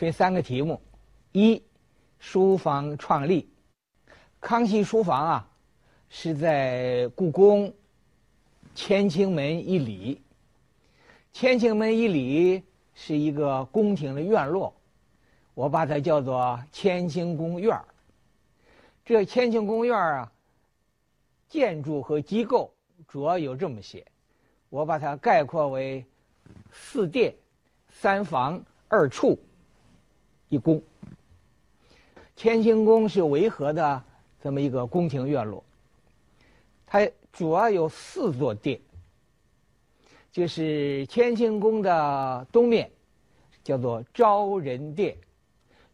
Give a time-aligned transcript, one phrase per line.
[0.00, 0.80] 分三个题目：
[1.32, 1.62] 一、
[2.18, 3.50] 书房创立。
[4.40, 5.50] 康熙书房啊，
[6.08, 7.70] 是在故宫
[8.74, 10.22] 乾清门一里。
[11.34, 12.62] 乾清门一里
[12.94, 14.74] 是一个宫廷的院落，
[15.52, 17.78] 我把它叫做乾清宫院
[19.04, 20.32] 这乾清宫院啊，
[21.46, 22.72] 建筑和机构
[23.06, 24.02] 主要有这么些，
[24.70, 26.02] 我把它概括为
[26.72, 27.34] 四殿、
[27.90, 29.38] 三房、二处、
[30.50, 30.82] 一宫。
[32.36, 34.02] 乾清宫是维和的。
[34.42, 35.62] 这么一个宫廷院落，
[36.86, 38.80] 它主要有四座殿，
[40.32, 42.90] 就是乾清宫的东面
[43.62, 45.14] 叫做昭仁殿，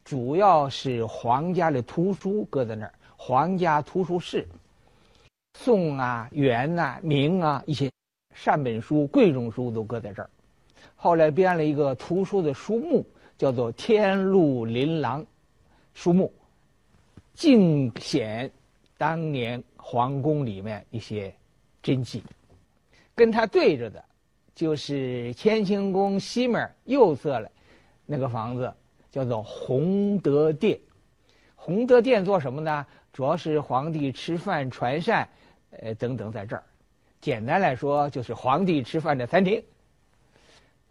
[0.05, 4.47] 主要是皇家的图书搁在那儿，皇家图书室，
[5.59, 7.91] 宋啊、元啊、明啊一些
[8.33, 10.31] 善本书、贵重书都搁在这儿。
[10.95, 13.05] 后来编了一个图书的书目，
[13.39, 15.25] 叫做天禄琳琅
[15.95, 16.33] 书目。
[17.35, 18.51] 尽显
[18.97, 21.35] 当年皇宫里面一些
[21.83, 22.23] 真迹，
[23.15, 24.03] 跟他对着的，
[24.55, 27.51] 就是乾清宫西面右侧的
[28.07, 28.73] 那个房子，
[29.11, 30.81] 叫做弘德殿。
[31.55, 32.87] 弘德殿做什么呢？
[33.13, 35.29] 主要是皇帝吃饭、传膳，
[35.71, 36.63] 呃等等，在这儿。
[37.21, 39.63] 简单来说，就是皇帝吃饭的餐厅。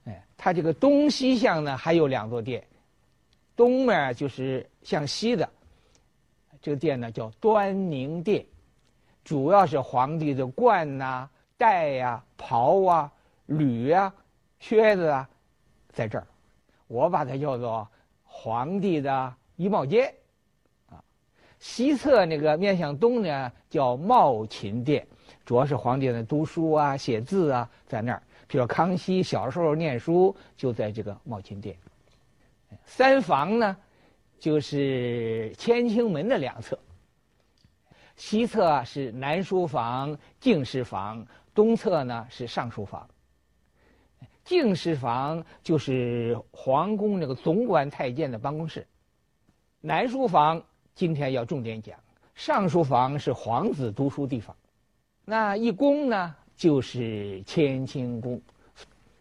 [0.06, 2.64] 哎，它这个东西向呢还有两座殿，
[3.56, 5.47] 东面就是向西的。
[6.62, 8.44] 这个殿呢叫端宁殿，
[9.23, 13.12] 主要是皇帝的冠呐、带呀、袍啊、
[13.45, 14.12] 履啊、
[14.59, 15.30] 靴子啊，
[15.89, 16.25] 在这儿，
[16.88, 17.88] 我把它叫做
[18.23, 20.12] 皇帝的衣帽间，
[20.90, 20.97] 啊，
[21.59, 25.06] 西侧那个面向东呢叫茂勤殿，
[25.45, 28.23] 主要是皇帝的读书啊、写字啊在那儿。
[28.48, 31.76] 比如康熙小时候念书就在这个茂勤殿。
[32.86, 33.78] 三房呢？
[34.38, 36.78] 就是乾清门的两侧，
[38.16, 43.08] 西侧是南书房、敬事房，东侧呢是上书房。
[44.44, 48.86] 敬事房就是皇宫那个总管太监的办公室，
[49.80, 50.62] 南书房
[50.94, 51.98] 今天要重点讲，
[52.36, 54.56] 上书房是皇子读书地方。
[55.24, 58.42] 那一宫呢，就是乾清宫，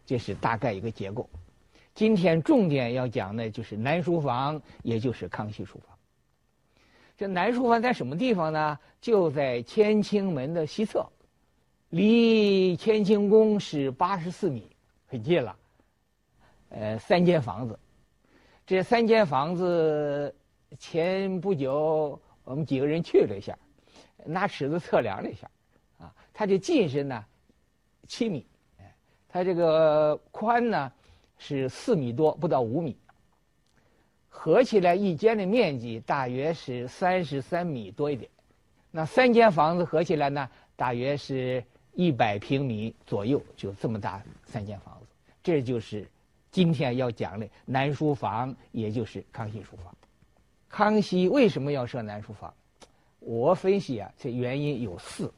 [0.07, 1.29] 这是大概一个结构。
[1.95, 5.97] 今天重点要讲的就是南书房，也就是康熙书房。
[7.17, 8.79] 这南书房在什么地方呢？
[9.01, 11.07] 就在乾清门的西侧，
[11.91, 14.67] 离乾清宫是八十四米，
[15.07, 15.57] 很近了。
[16.71, 17.79] 呃，三间房子，
[18.67, 20.35] 这三间房子
[20.79, 23.57] 前不久我们几个人去了一下，
[24.25, 25.49] 拿尺子测量了一下，
[26.35, 27.25] 它这进深呢
[28.07, 28.45] 七米，
[29.27, 30.93] 它这个宽呢。
[31.37, 32.97] 是四米多，不到五米。
[34.31, 38.31] 合起来一间的面积大约是三十三米多一点。
[38.91, 41.63] 那三间房子合起来呢，大约是
[41.93, 45.07] 一百平米左右，就这么大三间房子。
[45.43, 46.09] 这就是
[46.51, 49.95] 今天要讲的南书房，也就是康熙书房。
[50.69, 52.55] 康熙为什么要设南书房？
[53.19, 55.31] 我分析啊，这原因有四：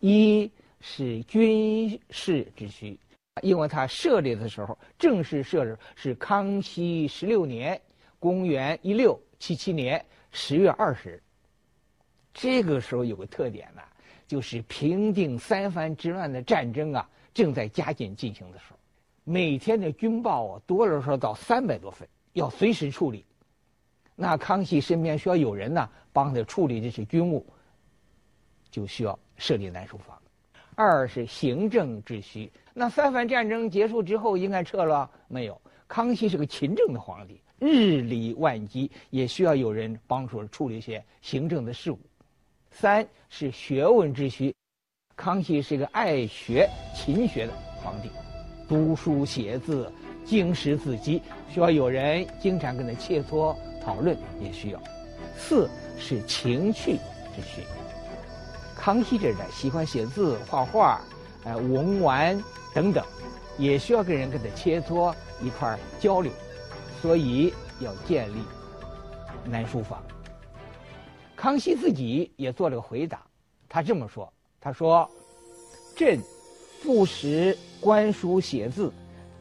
[0.00, 0.50] 一
[0.80, 2.98] 是军事之需。
[3.42, 7.80] 因为他设立的时候，正式设置是康熙十六年，
[8.18, 11.22] 公元一六七七年十月二十日。
[12.34, 13.80] 这个时候有个特点呢，
[14.26, 18.78] 就是平定三藩之乱的战争啊，正在加紧进行的时候，
[19.24, 23.24] 每天的军报啊，多了说到三百多份，要随时处理。
[24.16, 27.46] 那康熙身边需要有人呢，帮他处理这些军务，
[28.70, 30.16] 就需要设立南书房。
[30.76, 32.50] 二是行政之需。
[32.72, 35.60] 那三藩战争结束之后，应该撤了没有？
[35.88, 41.98] 康熙是个勤政的皇帝，日理万机，也需要有人帮助处理一些行政的事务。
[42.70, 44.54] 三是学问之需。
[45.16, 48.08] 康熙是个爱学、勤学的皇帝，
[48.68, 49.92] 读书写字、
[50.24, 54.80] 经史子集，需要有人经常跟他切磋讨论，也需要。
[55.36, 55.68] 四
[55.98, 56.92] 是情趣
[57.34, 57.62] 之需。
[58.82, 61.02] 康熙这人喜欢写字、画画，
[61.44, 62.42] 呃，文玩
[62.74, 63.04] 等等，
[63.58, 66.32] 也需要跟人跟他切磋一块交流，
[67.02, 68.38] 所以要建立
[69.44, 70.02] 南书房。
[71.36, 73.22] 康熙自己也做了个回答，
[73.68, 75.06] 他这么说：“他说，
[75.94, 76.18] 朕
[76.82, 78.90] 不识观书写字，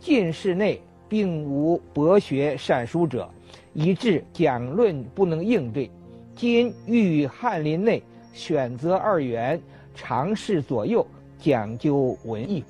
[0.01, 3.29] 进室内并无博学善书者，
[3.73, 5.89] 以致讲论不能应对。
[6.35, 8.03] 今欲翰林内。”
[8.33, 9.61] 选择二元，
[9.93, 11.05] 尝试左右，
[11.37, 12.63] 讲究文艺。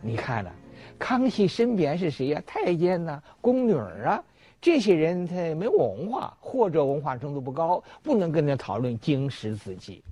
[0.00, 0.50] 你看呢？
[0.98, 2.42] 康熙身边是谁呀？
[2.46, 4.22] 太监呐，宫女啊，
[4.60, 10.02] 这些人他没文化，或者文化程度不高，不能跟他讨论经史子集。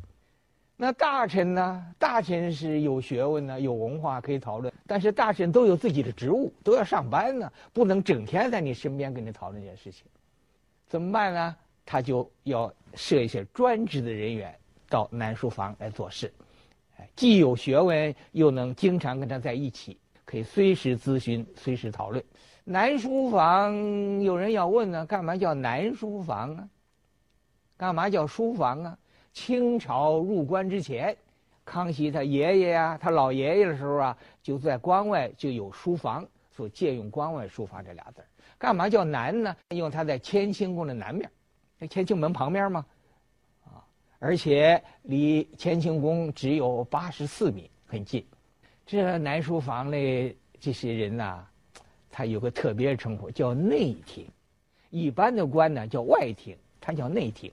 [0.76, 1.86] 那大臣呢？
[1.98, 10.04] 大臣是有学问呢，有文化可以讨论，但是大臣都有自己的职务，都要上班呢，不能整天在你身边跟你讨论这件事情。
[10.88, 11.56] 怎么办呢？
[11.84, 14.54] 他就要设一些专职的人员
[14.88, 16.32] 到南书房来做事。
[16.98, 22.22] 哎既有学问，又能经常跟他在一起，可以随时咨询、随时讨论。
[22.64, 26.68] 南书房有人要问呢，干嘛叫南书房啊？
[27.76, 28.98] 干嘛叫书房啊？
[29.32, 31.16] 清朝入关之前，
[31.64, 38.26] 康熙他爷爷呀，他老爷爷的时候啊，就在关外就有书房，所借用“关外书房”这俩字儿。
[38.58, 39.56] 干嘛叫南呢？
[39.70, 41.28] 因为他在乾清宫的南面，
[41.82, 42.86] 在乾清门旁边吗？
[43.64, 43.82] 啊。
[44.20, 48.24] 而且离乾清宫只有八十四米，很近。
[48.86, 51.44] 这南书房的这些人呐，
[52.08, 54.24] 他有个特别称呼，叫内廷。
[54.90, 57.50] 一般的官呢叫外廷，他叫内廷。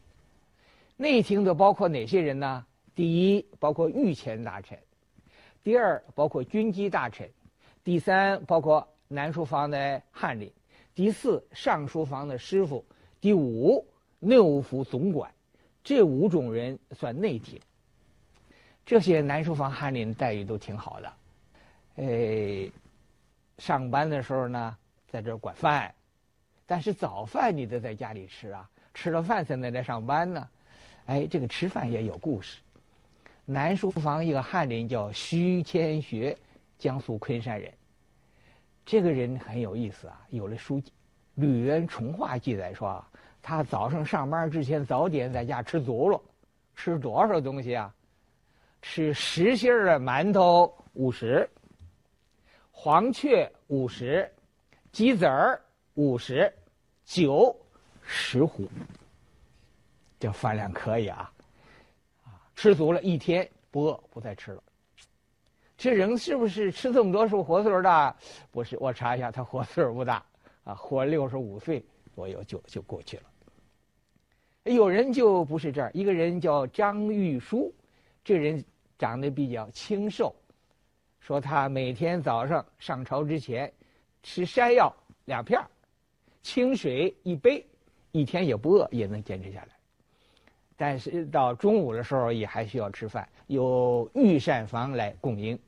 [0.95, 2.63] 内廷的包括哪些人呢？
[2.93, 4.77] 第一，包括御前大臣；
[5.63, 7.25] 第二，包括军机大臣；
[7.83, 10.51] 第三，包括南书房的翰林；
[10.93, 12.83] 第四，上书房的师傅；
[13.19, 13.83] 第五，
[14.19, 15.31] 内务府总管。
[15.81, 17.59] 这五种人算内廷，
[18.85, 21.13] 这些南书房翰林待遇都挺好的，
[21.95, 22.69] 呃，
[23.57, 24.77] 上班的时候呢，
[25.09, 25.91] 在这管饭，
[26.67, 30.47] 但是早饭你得在家里吃啊，吃了饭才能来上班呢。
[31.05, 32.59] 哎，这个吃饭也有故事。
[33.45, 36.37] 南书房一个翰林叫徐谦学，
[36.77, 37.73] 江苏昆山人。
[38.85, 40.91] 这个人很有意思啊，有了书记，
[41.35, 43.03] 《吕渊重话》记载说。
[43.49, 46.21] 他早上上班之前早点在家吃足了，
[46.75, 47.91] 吃多少东西啊？
[48.79, 51.49] 吃实心的馒头五十，
[52.69, 54.31] 黄雀五十，
[54.91, 55.59] 鸡子儿
[55.95, 56.53] 五十，
[57.05, 57.55] 酒
[58.03, 58.69] 十壶。
[60.19, 61.31] 这饭量可以啊！
[62.25, 64.61] 啊，吃足了一天不饿，不再吃了。
[65.75, 68.15] 这人是不是吃这么多是活岁数大？
[68.51, 70.23] 不是，我查一下，他活岁数不大
[70.63, 71.83] 啊，活六十五岁。
[72.15, 73.23] 左右就就过去了。
[74.75, 77.73] 有人就不是这儿，一个人叫张玉书，
[78.23, 78.63] 这人
[78.97, 80.35] 长得比较清瘦，
[81.19, 83.71] 说他每天早上上朝之前
[84.21, 84.93] 吃山药
[85.25, 85.59] 两片
[86.41, 87.65] 清水一杯，
[88.11, 89.69] 一天也不饿，也能坚持下来。
[90.77, 95.59] 但是到中午的时候也还需要吃饭，有御膳房来供应，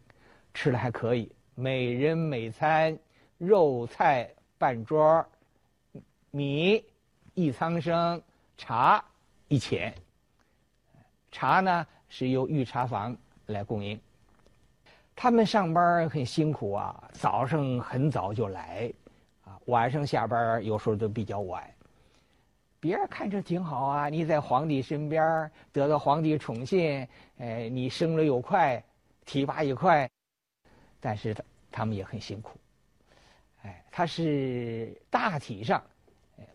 [0.53, 2.97] 吃的还可以，每人每餐
[3.37, 5.25] 肉菜半桌。
[6.33, 6.81] 米
[7.33, 8.21] 一仓生，
[8.57, 9.03] 茶
[9.47, 9.93] 一钱。
[11.31, 13.15] 茶呢是由御茶房
[13.45, 13.99] 来供应。
[15.15, 18.91] 他们上班很辛苦啊，早上很早就来，
[19.45, 21.63] 啊，晚上下班有时候都比较晚。
[22.79, 27.07] 别人看着挺好啊，你在皇帝身边得到皇帝宠信，
[27.37, 28.83] 哎，你升了又快，
[29.25, 30.09] 提拔也快，
[30.99, 32.59] 但是他他们也很辛苦。
[33.63, 35.81] 哎，他是大体上。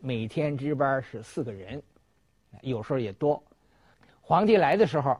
[0.01, 1.83] 每天值班是四个人，
[2.61, 3.43] 有时候也多。
[4.21, 5.19] 皇帝来的时候，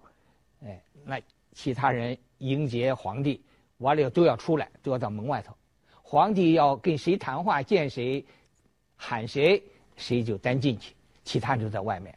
[0.65, 1.21] 哎，那
[1.53, 3.43] 其他人迎接皇帝，
[3.79, 5.55] 完了都要出来，都要到门外头。
[6.03, 8.25] 皇帝要跟谁谈话，见谁，
[8.97, 9.63] 喊谁，
[9.97, 10.95] 谁就单进去，
[11.25, 12.17] 其他就在外面。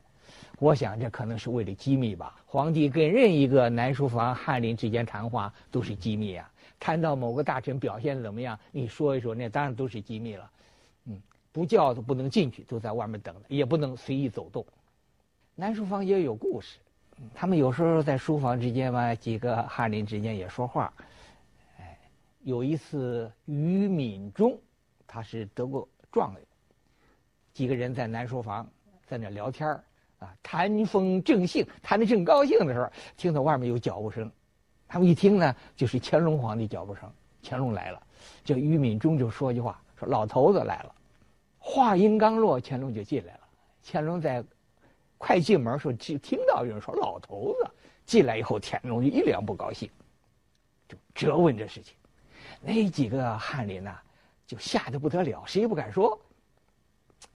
[0.60, 2.36] 我想这可能是为了机密吧。
[2.46, 6.52] 皇帝跟任一个南书房翰林之间谈话都是机密啊。
[6.80, 10.52] 谈到某个大臣表现怎么样，你说一说，那当然都是机密了。
[11.52, 14.66] 不叫都不能进去，都在外面等着，也不能随意走动。
[15.56, 16.78] 南书房也有故事，
[17.34, 20.94] 他们有时候在书房之间嘛，几个翰林之间也说话。
[21.80, 22.00] 哎，
[22.44, 24.58] 有一次于敏中，
[25.06, 26.42] 他是得过状元，
[27.54, 28.66] 几个人在南书房
[29.06, 29.68] 在那聊天
[30.20, 34.32] 啊，谈风正兴，谈的正高兴的时候，听到外面有脚步声，
[34.88, 37.12] 他们一听呢，就是乾隆皇帝脚步声，
[37.44, 38.02] 乾隆来了，
[38.46, 40.96] 这于敏中就说句话，说老头子来了。
[41.72, 43.42] 话音刚落，乾隆就进来了。
[43.86, 44.44] 乾隆在
[45.20, 47.70] 快进门时候，就听到有人说：“老头子
[48.08, 49.88] 进来以后，乾隆就一脸不高兴，
[50.88, 51.94] 就责问这事情。
[52.60, 54.00] 那几个翰林呐，
[54.48, 56.20] 就吓得不得了，谁也不敢说。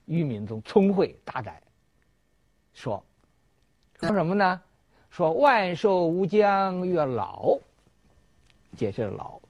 [0.07, 1.63] 于敏宗聪慧大胆，
[2.73, 3.03] 说
[4.01, 4.61] 说什么呢？
[5.11, 7.57] 说万寿无疆曰老，
[8.77, 9.41] 解释老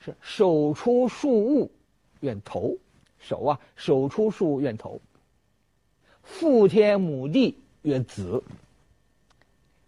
[0.00, 1.72] 是手出数物
[2.20, 2.76] 愿头。
[3.18, 5.00] 手啊，手出数愿头。
[6.22, 8.42] 父天母地曰子。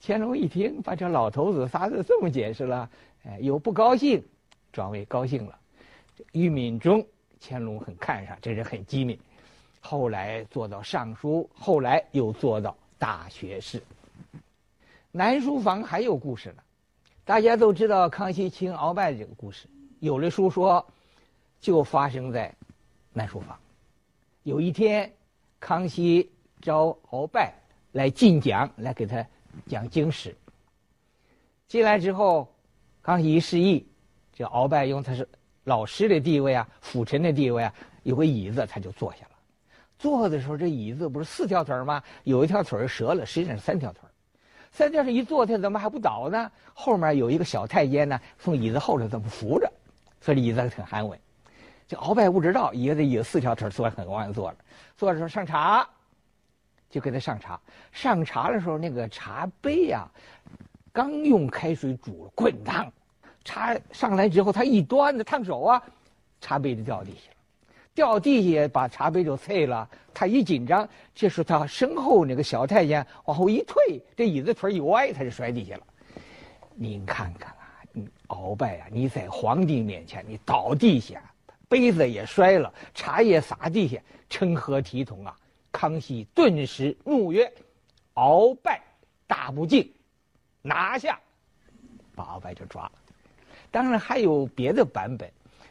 [0.00, 2.88] 乾隆一听，把这老头子仨字这么解释了，
[3.24, 4.22] 哎，有不高兴，
[4.72, 5.58] 转为高兴了。
[6.32, 7.04] 玉敏中，
[7.40, 9.18] 乾隆很看上，这人很机敏，
[9.80, 13.82] 后来做到尚书，后来又做到大学士。
[15.10, 16.62] 南书房还有故事呢，
[17.24, 19.66] 大家都知道康熙请鳌拜这个故事，
[19.98, 20.86] 有的书说
[21.60, 22.54] 就发生在
[23.18, 23.58] 南书房。
[24.44, 25.12] 有一天，
[25.58, 26.30] 康熙
[26.62, 27.52] 招鳌拜
[27.90, 29.26] 来进讲，来给他
[29.66, 30.34] 讲经史。
[31.66, 32.48] 进来之后，
[33.02, 33.84] 康熙一示意，
[34.32, 35.28] 这鳌拜用他是
[35.64, 39.32] 老师的地位啊，辅臣的地位啊，有个椅子，他就坐下了。
[39.98, 42.00] 坐的时候，这椅子不是四条腿吗？
[42.22, 44.02] 有一条腿折了，实际上是三条腿。
[44.70, 46.52] 三条腿一坐下，怎么还不倒呢？
[46.72, 49.70] 后面有一个小太监呢，从椅子后头这么扶着，
[50.20, 51.18] 所以椅子挺安稳。
[51.88, 54.56] 这鳌拜不知道，以为这椅子四条腿坐很往下坐了。
[54.94, 55.88] 坐的时候上茶，
[56.90, 57.58] 就给他上茶。
[57.90, 60.06] 上茶的时候，那个茶杯呀，
[60.92, 62.92] 刚用开水煮了，滚烫。
[63.42, 65.82] 茶上来之后，他一端，子烫手啊，
[66.42, 67.36] 茶杯就掉地下了。
[67.94, 69.88] 掉地下，把茶杯就碎了。
[70.12, 75.82] 他一紧张，这时候他身后那个小太监往后一退，这椅子腿一歪，他就摔地下了。
[76.74, 77.80] 您看看啊，
[78.28, 81.22] 鳌拜啊，你在皇帝面前你倒地下，
[81.68, 83.98] 杯子也摔了，茶叶洒地下，
[84.28, 85.36] 成何体统啊！
[85.70, 87.52] 康熙顿时怒曰
[88.14, 88.82] ：“鳌拜
[89.26, 89.88] 大不敬！”
[90.62, 91.20] 拿下，
[92.14, 92.92] 把鳌拜就抓了。
[93.70, 95.30] 当然还有别的版本，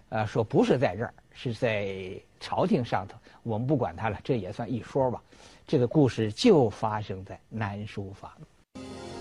[0.10, 1.14] 呃，说不是在这儿。
[1.40, 5.22] 是在朝廷上头，我们不管他了，这也算一说吧。
[5.68, 8.32] 这个故事就发生在南书房。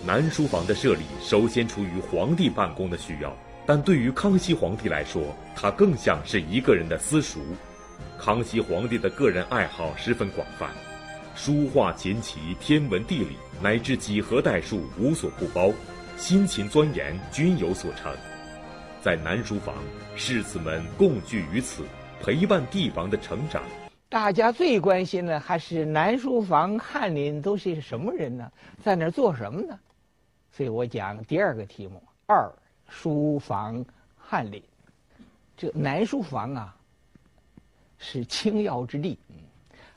[0.02, 3.36] 南书房的设立首先出于皇帝办公的需要，
[3.66, 7.40] 但对于康熙皇帝来说，他更像是一个人的私塾。
[8.16, 10.70] 康熙皇帝的个人爱好十分广泛，
[11.34, 15.72] 书画、琴棋、天文、地理，乃至几何代数，无所不包，
[16.16, 18.14] 辛勤钻研，均有所成。
[19.02, 19.74] 在南书房，
[20.14, 21.82] 士子们共聚于此。
[22.22, 23.62] 陪伴帝王的成长，
[24.08, 28.50] 大家最关心的还是南书房翰林都是什么人呢？
[28.82, 29.78] 在那儿做什么呢？
[30.50, 32.50] 所以我讲第二个题目：二
[32.88, 33.84] 书房
[34.16, 34.62] 翰林。
[35.56, 36.76] 这南书房啊，
[37.98, 39.18] 是轻要之地，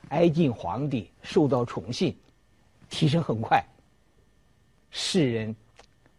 [0.08, 2.16] 挨近皇帝，受到宠信，
[2.88, 3.62] 提升很快，
[4.90, 5.54] 世人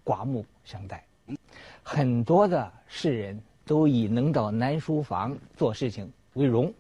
[0.04, 1.06] 刮目相待，
[1.84, 3.42] 很多的世人。
[3.64, 6.74] 都以能到南书房做事情为荣，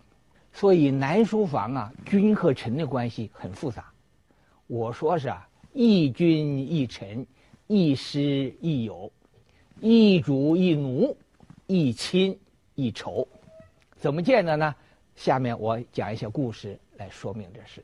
[0.51, 3.89] 所以南书房啊，君和臣的关系很复杂。
[4.67, 7.25] 我说是啊，一君一臣，
[7.67, 9.09] 一师一友，
[9.83, 11.17] 一主一奴，
[11.65, 12.39] 一亲
[12.75, 13.27] 一仇。
[13.95, 14.75] 怎么见的呢？
[15.15, 17.83] 下面我讲一些故事来说明这事。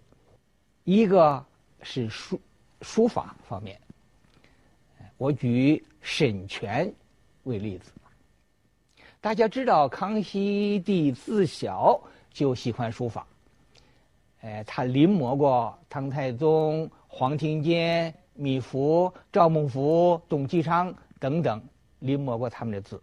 [0.84, 1.44] 一个
[1.82, 2.40] 是书
[2.84, 3.80] 书法方面，
[5.18, 6.94] 我举沈泉
[7.46, 7.92] 为例子。
[9.20, 12.00] 大家知道，康熙帝自小
[12.32, 13.26] 就喜欢书法，
[14.42, 21.60] 哎，他临摹过唐太宗、黄庭坚、米芾、赵孟頫、董其昌等等，
[22.00, 23.02] 临摹过他们的字，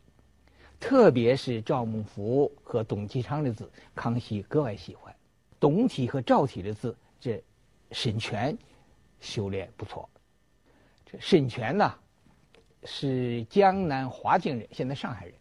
[0.79, 5.15] 特别是赵孟頫和董其昌的字，康熙格外喜欢。
[5.59, 7.43] 董体和赵体的字，这
[7.91, 8.57] 沈泉
[9.21, 10.09] 修炼不错。
[11.07, 11.95] 这沈泉呢，
[12.85, 15.35] 是江南华亭人，现在上海人。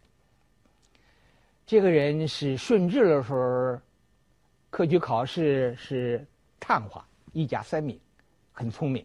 [1.66, 3.78] 这个人是顺治的时候，
[4.70, 6.26] 科举考试是
[6.58, 7.98] 探花，一家三名，
[8.52, 9.04] 很聪明，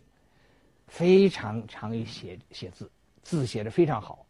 [0.87, 2.89] 非常常于写写字，
[3.23, 4.25] 字写的非常好。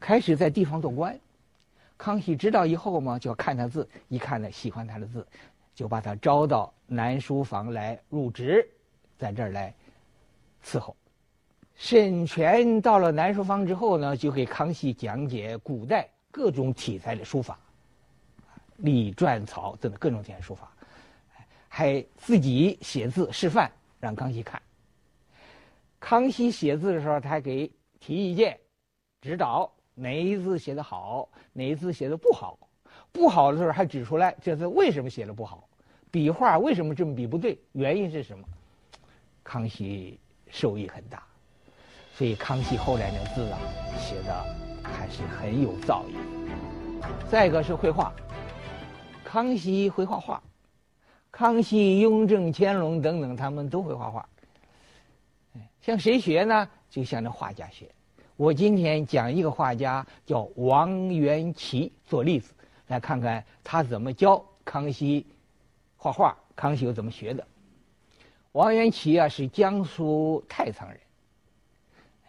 [0.00, 1.16] 开始在地方做官，
[1.96, 5.24] 康熙知道以后嘛，就要看他字，一看呢喜欢他的字，
[5.74, 8.66] 就把他招到南书房来入职，
[9.18, 9.72] 在这儿来
[10.64, 10.96] 伺候。
[11.76, 16.08] 沈泉到了南书房之后呢，就给康熙讲解古代。
[16.32, 17.58] 各种题材的书法，
[18.76, 20.72] 隶篆草等各种题材书法，
[21.66, 24.62] 还自己写字示范让康熙看。
[25.98, 28.56] 康熙写字的时候，他还给提意见、
[29.20, 32.58] 指导哪一字写的好，哪一字写的不好。
[33.12, 35.68] 不好的时候还指出来这字为什么写的不好，
[36.10, 38.44] 笔画为什么这么笔不对，原因是什么？
[39.44, 41.22] 康熙受益很大，
[42.14, 43.58] 所以康熙后来那字啊
[43.98, 44.70] 写的。
[44.82, 47.06] 还是很有造诣。
[47.30, 48.12] 再一个是绘画，
[49.22, 50.42] 康熙会画画，
[51.30, 54.26] 康熙、雍正、乾隆等等，他们都会画画。
[55.82, 56.68] 向谁学呢？
[56.88, 57.90] 就向那画家学。
[58.40, 62.54] 我今天讲一个画家叫王元祁做例子，
[62.86, 65.26] 来看看他怎么教康熙
[65.94, 67.46] 画画，康熙又怎么学的。
[68.52, 70.98] 王元祁啊是江苏太仓人，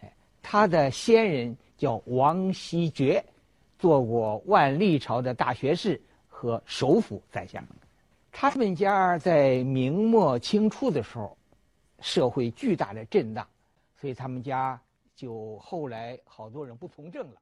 [0.02, 3.24] 哎，他的先人叫王希爵，
[3.78, 7.66] 做过万历朝的大学士和首辅宰相。
[8.30, 11.34] 他们家在明末清初的时候，
[12.00, 13.48] 社会巨大的震荡，
[13.98, 14.78] 所以他们家
[15.14, 17.40] 就后来好多人不从政了。